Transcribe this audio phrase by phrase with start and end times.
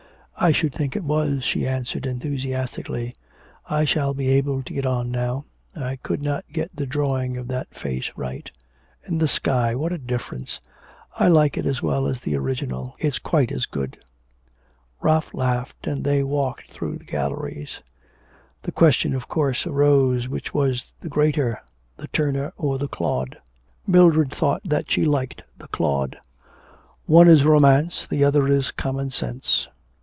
[0.43, 3.13] 'I should think it was,' she answered enthusiastically.
[3.69, 5.45] 'I shall be able to get on now.
[5.75, 8.49] I could not get the drawing of that face right.
[9.05, 10.59] And the sky what a difference!
[11.15, 12.95] I like it as well as the original.
[12.97, 14.03] It's quite as good.'
[14.99, 17.83] Ralph laughed, and they walked through the galleries.
[18.63, 21.61] The question, of course, arose, which was the greater,
[21.97, 23.37] the Turner or the Claude?
[23.85, 26.17] Mildred thought that she liked the Claude.
[27.05, 29.67] 'One is romance, the other is common sense.'